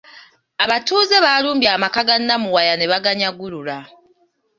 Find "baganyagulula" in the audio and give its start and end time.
2.91-3.77